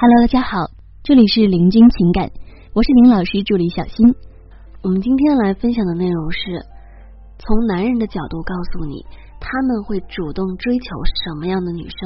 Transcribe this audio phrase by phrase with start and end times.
[0.00, 0.70] Hello，大家好，
[1.02, 2.30] 这里是林君情感，
[2.72, 4.14] 我是林老师助理小新。
[4.80, 6.38] 我们今天来分享的内容是
[7.36, 9.02] 从男人的角度告诉你，
[9.42, 10.86] 他们会主动追求
[11.26, 11.98] 什么样的女生。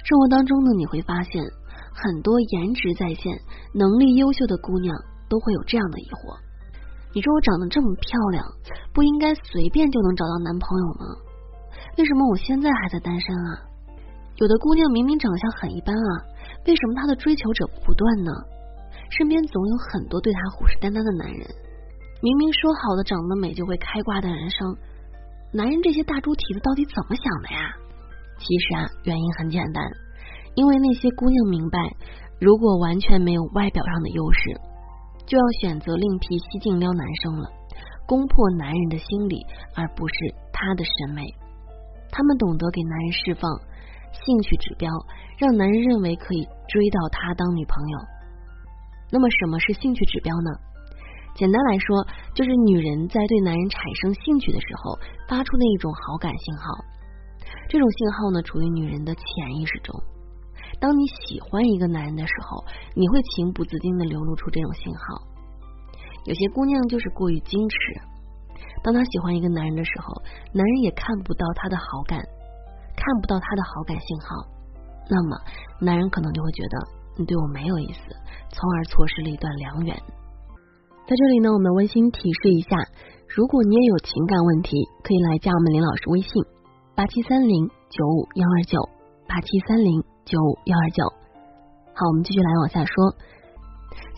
[0.00, 1.44] 生活当中呢，你会发现
[1.92, 3.36] 很多颜值在线、
[3.74, 4.96] 能力优秀的姑娘
[5.28, 6.40] 都会有这样的疑惑：
[7.12, 8.42] 你说我长得这么漂亮，
[8.94, 11.04] 不应该随便就能找到男朋友吗？
[11.98, 13.68] 为什么我现在还在单身啊？
[14.40, 16.37] 有的姑娘明明长相很一般啊。
[16.68, 18.30] 为什么他的追求者不断呢？
[19.08, 21.40] 身边总有很多对他虎视眈眈的男人，
[22.20, 24.76] 明明说好的长得美就会开挂的人生，
[25.50, 27.72] 男人这些大猪蹄子到底怎么想的呀？
[28.36, 29.80] 其实啊，原因很简单，
[30.60, 31.80] 因为那些姑娘明白，
[32.38, 34.60] 如果完全没有外表上的优势，
[35.24, 37.48] 就要选择另辟蹊径撩男生了，
[38.04, 39.40] 攻破男人的心理，
[39.72, 40.14] 而不是
[40.52, 41.24] 他的审美。
[42.12, 43.48] 他们懂得给男人释放。
[44.12, 44.90] 兴趣指标
[45.38, 47.98] 让男人认为可以追到她当女朋友。
[49.10, 50.50] 那么什么是兴趣指标呢？
[51.34, 56.84] 简单来说，就是女人在对男人产生兴趣的时候发出的一种好感信号。
[57.68, 59.24] 这种信号呢，处于女人的潜
[59.54, 59.94] 意识中。
[60.80, 65.22] 当你喜欢一个男人的时候，你会情不自禁的流露出这种信号。
[66.24, 68.00] 有些姑娘就是过于矜持，
[68.82, 72.20] 当她喜欢一个男人的时候，男人也看不到她的好感。
[72.98, 74.42] 看不到他的好感信号，
[75.08, 75.38] 那么
[75.80, 76.76] 男人可能就会觉得
[77.16, 78.00] 你对我没有意思，
[78.50, 79.94] 从而错失了一段良缘。
[81.06, 82.76] 在这里呢，我们温馨提示一下，
[83.28, 86.30] 如果你也有情感问题，可以来加我们林老师微信
[86.94, 88.76] 八七三零九五幺二九
[89.26, 91.04] 八七三零九五幺二九。
[91.94, 93.14] 好，我们继续来往下说。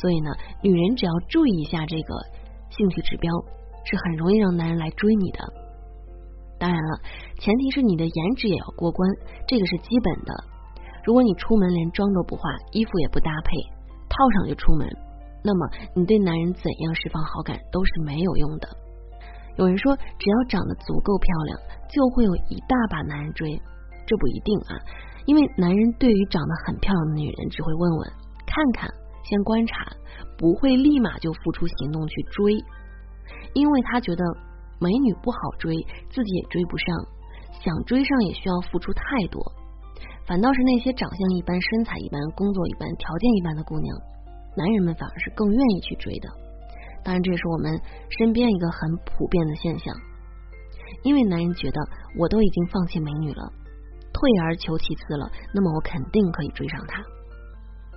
[0.00, 0.30] 所以呢，
[0.62, 2.14] 女人只要注意一下这个
[2.70, 3.32] 兴趣指标，
[3.84, 5.38] 是很容易让男人来追你的。
[6.58, 6.98] 当然了，
[7.38, 9.08] 前提是你的颜值也要过关，
[9.46, 10.34] 这个是基本的。
[11.04, 12.42] 如果你出门连妆都不化，
[12.72, 13.54] 衣服也不搭配，
[14.10, 14.84] 套上就出门，
[15.44, 18.68] 那么你对男人怎样释放好感都是没有用的。
[19.56, 21.58] 有人说，只要长得足够漂亮，
[21.88, 23.54] 就会有一大把男人追，
[24.04, 24.74] 这不一定啊。
[25.26, 28.10] 因为男人对于长得很漂亮的女人，只会问问、
[28.46, 28.90] 看看，
[29.22, 29.86] 先观察，
[30.36, 32.52] 不会立马就付出行动去追，
[33.54, 34.24] 因为他觉得。
[34.80, 35.74] 美女不好追，
[36.10, 36.86] 自己也追不上，
[37.64, 39.42] 想追上也需要付出太多。
[40.26, 43.96] 反倒是那些长相一般、身材一般、工作一般、条件一般的姑娘，
[44.56, 46.28] 男人们反而是更愿意去追的。
[47.02, 47.80] 当然，这也是我们
[48.10, 49.94] 身边一个很普遍的现象。
[51.02, 51.80] 因为男人觉得
[52.18, 53.52] 我都已经放弃美女了，
[54.12, 57.02] 退而求其次了，那么我肯定可以追上她。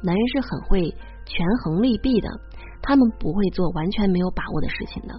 [0.03, 0.89] 男人是很会
[1.25, 2.29] 权衡利弊的，
[2.81, 5.13] 他们不会做完全没有把握的事情的。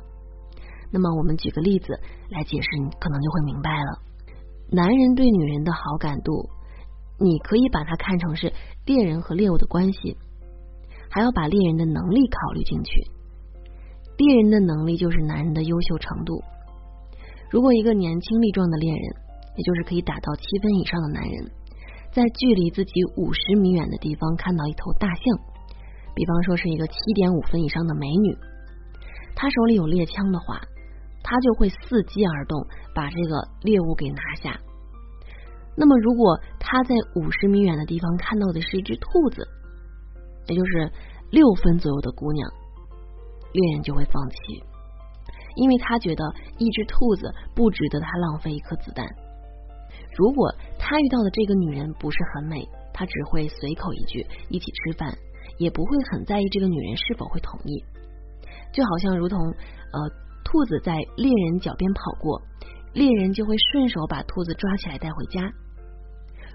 [0.92, 1.98] 那么我们举个例子
[2.28, 3.98] 来解释，你可能就会明白了。
[4.70, 6.50] 男人对女人的好感度，
[7.18, 8.52] 你可以把它看成是
[8.84, 10.16] 猎人和猎物的关系，
[11.10, 13.06] 还要把猎人的能力考虑进去。
[14.18, 16.42] 猎人的能力就是男人的优秀程度。
[17.50, 19.02] 如果一个年轻力壮的猎人，
[19.56, 21.50] 也就是可以打到七分以上的男人，
[22.12, 25.24] 在距离自己五十米远的地方看到一头大象，
[26.14, 28.36] 比方说是一个七点五分以上的美女，
[29.34, 30.60] 他手里有猎枪的话。
[31.32, 32.60] 他就会伺机而动，
[32.94, 34.60] 把这个猎物给拿下。
[35.74, 39.48] 那么，如果他在五十米远的地方看到的是一只兔子，
[40.46, 40.92] 也就是
[41.30, 42.44] 六分左右的姑娘，
[43.54, 44.36] 猎人就会放弃，
[45.56, 46.22] 因为他觉得
[46.58, 49.08] 一只兔子不值得他浪费一颗子弹。
[50.14, 55.16] 如果他遇到的这个女人不是很美，他只会随口一句一起吃饭，
[55.56, 57.82] 也不会很在意这个女人是否会同意。
[58.70, 60.20] 就好像如同呃。
[60.52, 62.42] 兔子在猎人脚边跑过，
[62.92, 65.40] 猎人就会顺手把兔子抓起来带回家。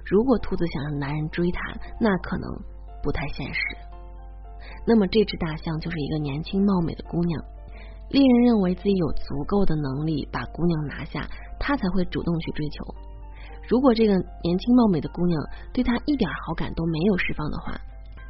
[0.05, 2.47] 如果兔子想让男人追它，那可能
[3.01, 3.59] 不太现实。
[4.85, 7.43] 那么这只大象就是一个年轻貌美的姑娘，
[8.11, 11.27] 猎人认为自己有足够的能力把姑娘拿下，
[11.59, 12.85] 他才会主动去追求。
[13.67, 15.41] 如果这个年轻貌美的姑娘
[15.73, 17.73] 对他一点好感都没有释放的话，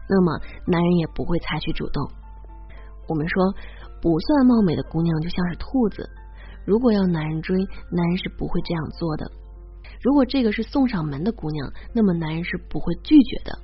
[0.07, 2.09] 那么男人也不会采取主动。
[3.07, 3.53] 我们说。
[3.99, 6.07] 不算貌美的姑娘就像是兔子，
[6.65, 7.57] 如果要男人追，
[7.91, 9.25] 男人是不会这样做的。
[10.03, 13.57] 如果这个是送上门的姑娘，那么男人是不会拒绝的。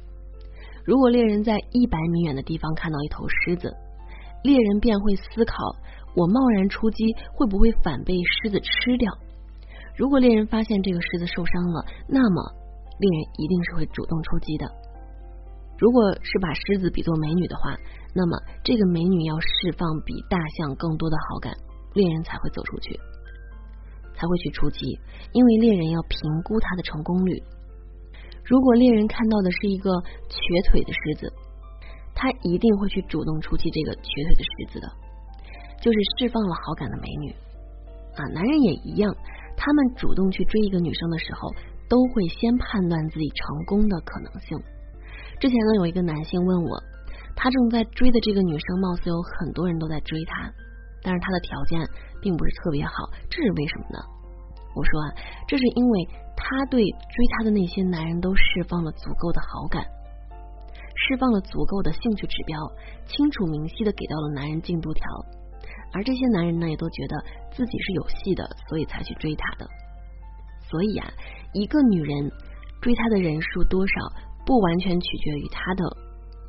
[0.83, 3.71] 如果猎人在一百米远的地方看到一头狮子，
[4.43, 5.55] 猎人便会思考：
[6.15, 9.13] 我贸然出击会不会反被狮子吃掉？
[9.95, 12.41] 如果猎人发现这个狮子受伤了，那么
[12.99, 14.65] 猎人一定是会主动出击的。
[15.77, 17.77] 如果是把狮子比作美女的话，
[18.15, 21.53] 那么这个美女要释放比大象更多的好感，
[21.93, 22.99] 猎人才会走出去，
[24.13, 24.99] 才会去出击。
[25.31, 27.41] 因为猎人要评估他的成功率。
[28.45, 29.89] 如果猎人看到的是一个
[30.29, 31.33] 瘸腿的狮子，
[32.13, 34.87] 他一定会去主动出击这个瘸腿的狮子的，
[35.81, 37.31] 就是释放了好感的美女
[38.15, 38.21] 啊。
[38.35, 39.15] 男人也一样，
[39.57, 41.49] 他们主动去追一个女生的时候，
[41.89, 44.59] 都会先判断自己成功的可能性。
[45.39, 46.83] 之前呢，有一个男性问我，
[47.35, 50.51] 他正在追的这个女生，貌似有很多人都在追他，
[51.01, 51.81] 但是他的条件
[52.21, 52.91] 并不是特别好，
[53.29, 53.99] 这是为什么呢？
[54.75, 55.07] 我说啊，
[55.47, 59.83] 这是因为他对追他的那些男人都释放了足够的好感，
[61.07, 62.57] 释放了足够的兴趣指标，
[63.05, 65.03] 清楚明晰的给到了男人进度条，
[65.93, 69.67] 而这些男人呢，也都觉得自己是有戏的，所以才去追他的。
[70.69, 71.07] 所以啊，
[71.53, 72.31] 一个女人
[72.81, 73.93] 追他的人数多少，
[74.45, 75.85] 不完全取决于她的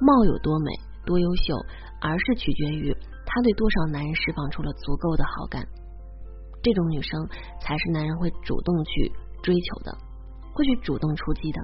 [0.01, 0.71] 貌有多美、
[1.05, 1.55] 多优秀，
[2.01, 2.95] 而是取决于
[3.27, 5.67] 她对多少男人释放出了足够的好感。
[6.63, 7.29] 这种女生
[7.61, 9.13] 才是男人会主动去
[9.43, 9.97] 追求的，
[10.55, 11.63] 会去主动出击的。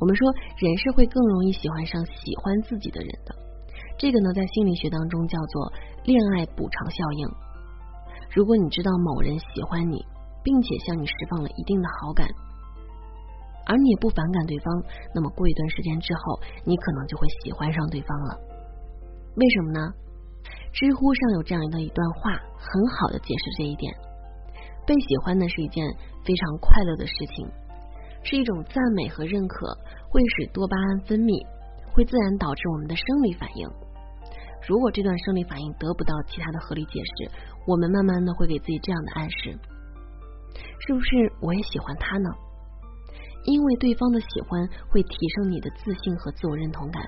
[0.00, 3.34] 我们说人是会更容易喜欢上喜欢自己的人的，
[3.98, 5.72] 这个呢在心理学当中叫做
[6.04, 7.28] 恋爱补偿效应。
[8.34, 10.02] 如果你知道某人喜欢你，
[10.42, 12.26] 并且向你释放了一定的好感，
[13.66, 14.82] 而你也不反感对方，
[15.14, 18.38] 那么过一段时间之后，你可能就会喜欢上对方了。
[19.36, 19.92] 为什么呢？
[20.72, 23.92] 知乎上有这样的一段话，很好的解释这一点：
[24.86, 25.84] 被喜欢呢是一件
[26.24, 27.46] 非常快乐的事情，
[28.22, 29.66] 是一种赞美和认可，
[30.08, 31.44] 会使多巴胺分泌，
[31.92, 33.68] 会自然导致我们的生理反应。
[34.66, 37.30] 如果这段生理反应得不到其他的合理解释，
[37.66, 39.58] 我们慢慢的会给自己这样的暗示：
[40.86, 42.30] 是不是我也喜欢他呢？
[43.44, 47.02] 因为对方的喜欢会提升你的自信和自我认同感，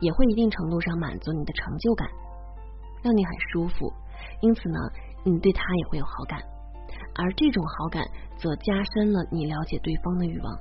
[0.00, 2.08] 也会一定程度上满足你的成就感。
[3.02, 3.92] 让你很舒服，
[4.40, 4.78] 因此呢，
[5.24, 6.40] 你对他也会有好感，
[7.14, 8.02] 而这种好感
[8.38, 10.58] 则加深了你了解对方的欲望。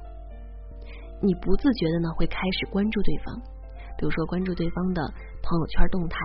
[1.21, 3.39] 你不自觉的呢，会开始关注对方，
[3.97, 5.01] 比如说关注对方的
[5.41, 6.17] 朋友圈动态，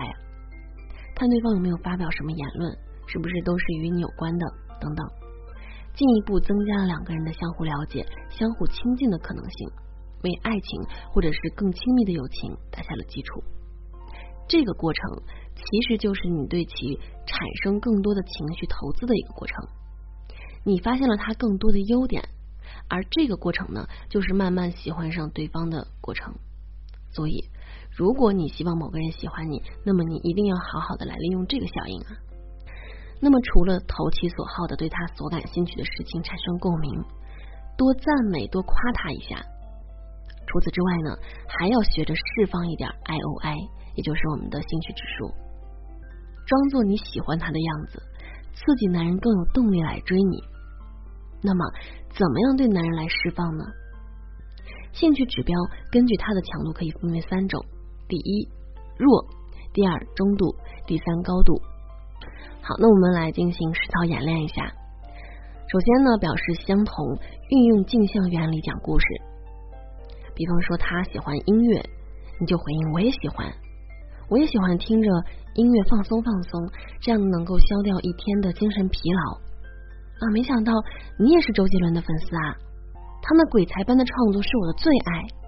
[1.15, 4.45] 看对方有没有发表什么言论，是不是都是与你有关的
[4.81, 5.07] 等等，
[5.93, 9.69] 进一步增加了两个人的相互了解、相互亲近的可能性，
[10.23, 10.81] 为爱情
[11.11, 13.43] 或者是更亲密的友情打下了基础。
[14.47, 15.23] 这个过程。
[15.61, 19.67] 其实就是你对其产生更多的情绪投资的一个过程，
[20.63, 22.29] 你发现了他更多的优点，
[22.87, 26.33] 而这个过程呢，就是慢慢喜欢上对方的过程。
[27.11, 27.49] 所以，
[27.91, 32.15] 如果你希望某个人喜欢你，那么你一定要好好的来利用这个效应啊。
[33.21, 37.03] 那么，除了投其所好的对他所感兴趣的事情产生共鸣，
[37.77, 39.35] 多赞美、多夸他一下。
[40.47, 41.17] 除此之外呢，
[41.47, 43.55] 还要学着释放一点 I O I，
[43.95, 45.33] 也就是我们的兴趣指数。
[46.47, 48.01] 装作你喜欢他的样子，
[48.55, 50.41] 刺激男人更有动力来追你。
[51.43, 51.63] 那么，
[52.09, 53.65] 怎么样对男人来释放呢？
[54.91, 55.55] 兴趣指标
[55.91, 57.63] 根据它的强度可以分为三种：
[58.07, 58.49] 第一，
[58.97, 59.23] 弱；
[59.71, 60.55] 第二，中度；
[60.87, 61.61] 第三，高度。
[62.61, 64.71] 好，那我们来进行实操演练一下。
[65.67, 67.17] 首先呢，表示相同，
[67.49, 69.05] 运用镜像原理讲故事。
[70.35, 71.83] 比方说，他喜欢音乐，
[72.39, 73.51] 你就回应：我也喜欢，
[74.29, 75.09] 我也喜欢听着。
[75.55, 76.69] 音乐放松放松，
[77.01, 79.33] 这样能够消掉一天的精神疲劳
[80.21, 80.31] 啊！
[80.31, 80.71] 没想到
[81.17, 82.55] 你也是周杰伦的粉丝啊！
[83.21, 85.38] 他那鬼才般的创作是我的最爱。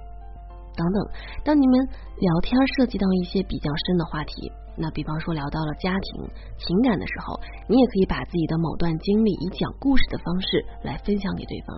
[0.75, 0.97] 等等，
[1.43, 1.79] 当你们
[2.17, 6.23] 聊天涉及到一些比较深的话题，那比方说聊到了家庭
[6.57, 11.75] 情感的时候，你也可以把自己的某段经历以讲故事的方式来分享给对方。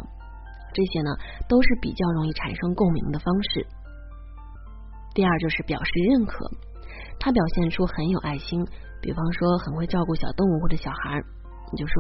[0.74, 1.12] 这些呢，
[1.48, 3.66] 都是比较容易产生共鸣的方式。
[5.14, 6.50] 第二就是表示认可。
[7.20, 8.66] 他表现出很有爱心，
[9.02, 11.22] 比方说很会照顾小动物或者小孩，
[11.72, 11.94] 你就说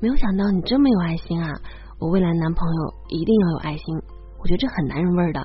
[0.00, 1.52] 没有想到你这么有爱心啊！
[1.98, 3.84] 我未来男朋友一定要有爱心，
[4.40, 5.40] 我觉得这很男人味的。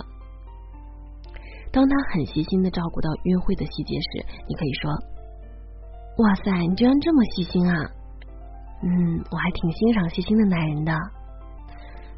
[1.72, 4.92] 当他很细心的照顾到约会的细节时，你可以说：
[6.20, 7.76] 哇塞，你居然这么细心啊！
[8.84, 10.92] 嗯，我还挺欣赏细心的男人的。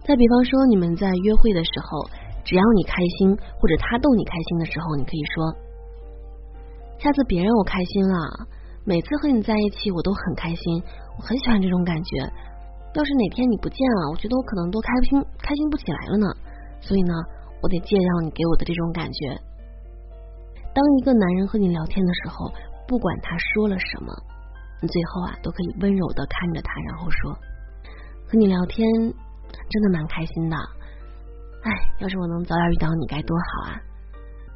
[0.03, 2.09] 再比方说，你们在约会的时候，
[2.43, 5.55] 只要你开心或者他逗你开心的时候，你可以说。
[6.99, 8.47] 下次别让我开心了。
[8.85, 10.83] 每次和你在一起，我都很开心，
[11.17, 12.17] 我很喜欢这种感觉。
[12.95, 16.27] 要是哪天你不见了，我觉得我可能都开心开心不起来了呢。
[16.81, 17.13] 所以呢，
[17.63, 19.39] 我得介绍你给我的这种感觉。
[20.75, 22.51] 当一个男人和你聊天的时候，
[22.87, 24.11] 不管他说了什么，
[24.81, 27.31] 你最后啊都可以温柔的看着他，然后说
[28.27, 30.57] ：“和你聊天真的蛮开心的。
[31.63, 33.79] 哎，要是我能早点遇到你，该多好啊。”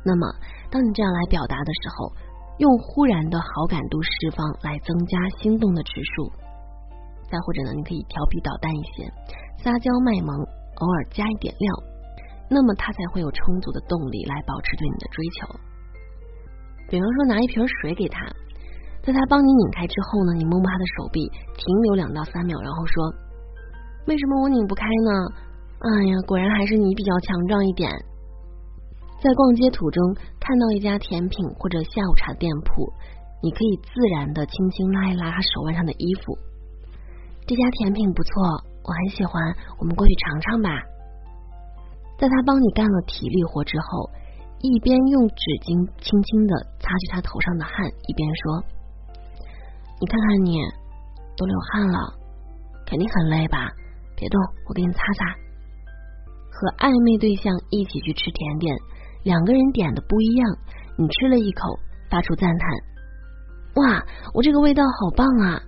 [0.03, 0.27] 那么，
[0.69, 2.11] 当你这样来表达的时候，
[2.57, 6.31] 用忽然的好感度释放来增加心动的指数，
[7.31, 9.07] 再或者呢，你可以调皮捣蛋一些，
[9.63, 10.35] 撒娇卖萌，
[10.75, 11.73] 偶尔加一点料，
[12.49, 15.47] 那么他才会有充足的动力来保持对你的追求。
[16.89, 18.25] 比方说，拿一瓶水给他，
[19.03, 23.13] 在他帮你拧开之后呢，你摸摸他的手臂，停留两到三秒，然后说
[24.07, 25.11] ：“为什么我拧不开呢？”
[25.83, 27.91] 哎呀，果然还是你比较强壮一点。
[29.19, 32.93] 在逛街途中看到一家甜品或者下午茶店铺，
[33.43, 36.37] 你可以自然的轻轻拉一拉他手腕上的衣服。
[37.45, 40.69] 这家甜品不错，我很喜欢，我们过去尝尝吧。
[42.17, 44.09] 在他帮你干了体力活之后。
[44.59, 48.65] 一边用纸巾轻轻的擦去他头上的汗，一边说
[50.01, 50.57] ：“你看看你，
[51.37, 52.17] 都流汗了，
[52.89, 53.69] 肯定很累吧？
[54.17, 55.29] 别动，我给你擦擦。”
[56.49, 58.73] 和暧昧对象一起去吃甜点，
[59.21, 60.49] 两个人点的不一样，
[60.97, 61.77] 你吃了一口，
[62.09, 62.65] 发出赞叹
[63.77, 64.01] ：“哇，
[64.33, 65.61] 我这个味道好棒啊！”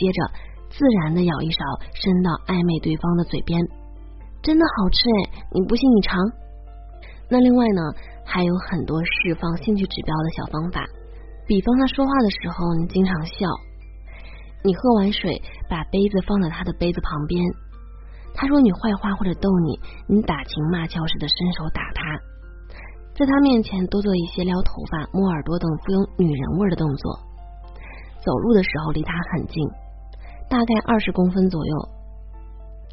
[0.00, 0.18] 接着
[0.72, 1.60] 自然的舀一勺，
[1.92, 3.60] 伸到暧昧对方的嘴边，
[4.42, 5.44] 真的好吃哎！
[5.52, 6.18] 你不信你尝。
[7.28, 7.80] 那另外呢，
[8.24, 10.84] 还有很多释放兴趣指标的小方法，
[11.46, 13.46] 比方他说话的时候你经常笑，
[14.64, 17.44] 你喝完水把杯子放在他的杯子旁边，
[18.34, 19.78] 他说你坏话或者逗你，
[20.08, 22.02] 你打情骂俏似的伸手打他，
[23.14, 27.12] 在他面前多做一些撩头发、摸耳朵等富有女人味的动作，
[28.24, 29.68] 走路的时候离他很近，
[30.48, 31.99] 大概二十公分左右。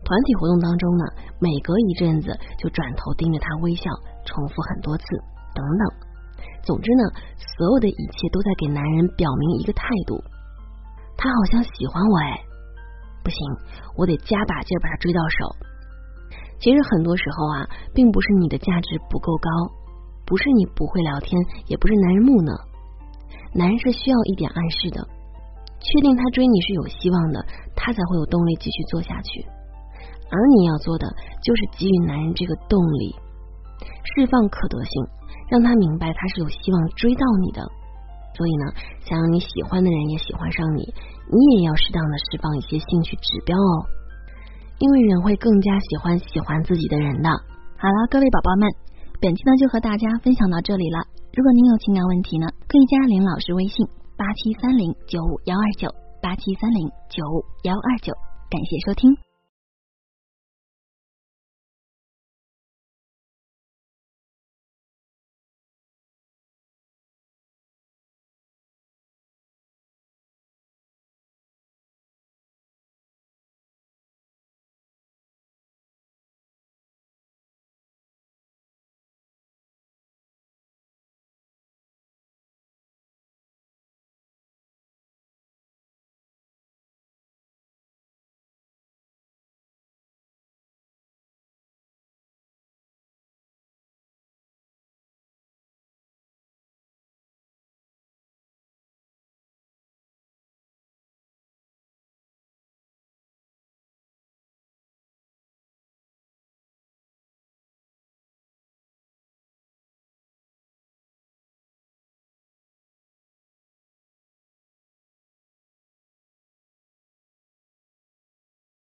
[0.04, 1.04] 团体活动当中呢，
[1.40, 3.84] 每隔一阵子就转头盯着他微笑，
[4.26, 5.04] 重复很多次，
[5.54, 5.84] 等等。
[6.64, 7.04] 总之呢，
[7.58, 10.22] 所有的一切都在给男人表明一个态度：
[11.18, 12.40] 他好像喜欢我哎，
[13.24, 13.40] 不行，
[13.98, 15.56] 我得加把劲把他追到手。
[16.60, 19.50] 其实很多时候啊，并不是你的价值不够高，
[20.26, 22.54] 不是你不会聊天，也不是男人木讷，
[23.54, 25.08] 男人是需要一点暗示的，
[25.80, 29.46] 确定他追你是有希望的，他才会有动力继续做下去。
[30.30, 31.08] 而你要做的
[31.44, 33.16] 就是给予男人这个动力，
[34.16, 35.04] 释放可得性，
[35.50, 37.62] 让他明白他是有希望追到你的。
[38.36, 38.66] 所以呢，
[39.06, 40.94] 想让你喜欢的人也喜欢上你，
[41.32, 43.74] 你也要适当的释放一些兴趣指标哦，
[44.78, 47.30] 因为人会更加喜欢喜欢自己的人的。
[47.80, 48.70] 好了，各位宝宝们，
[49.20, 51.00] 本期呢就和大家分享到这里了。
[51.34, 55.90] 如果您有情感问题呢，可以加林老师微信八七三零九五幺二九
[56.22, 58.14] 八七三零九五幺二九，
[58.50, 59.27] 感谢收听。